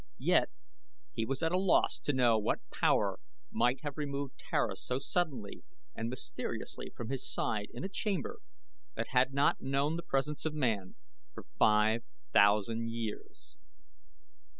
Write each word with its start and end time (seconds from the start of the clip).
Yet 0.17 0.49
he 1.13 1.27
was 1.27 1.43
at 1.43 1.51
a 1.51 1.59
loss 1.59 1.99
to 1.99 2.11
know 2.11 2.39
what 2.39 2.59
power 2.73 3.19
might 3.51 3.81
have 3.83 3.99
removed 3.99 4.39
Tara 4.39 4.75
so 4.75 4.97
suddenly 4.97 5.63
and 5.93 6.09
mysteriously 6.09 6.89
from 6.97 7.09
his 7.09 7.31
side 7.31 7.67
in 7.71 7.83
a 7.83 7.87
chamber 7.87 8.39
that 8.95 9.09
had 9.09 9.31
not 9.31 9.61
known 9.61 9.97
the 9.97 10.01
presence 10.01 10.43
of 10.43 10.55
man 10.55 10.95
for 11.35 11.43
five 11.59 12.01
thousand 12.33 12.89
years. 12.89 13.57